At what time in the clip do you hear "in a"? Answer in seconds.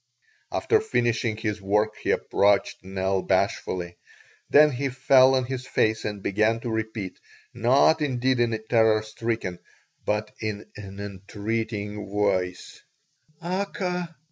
8.39-8.57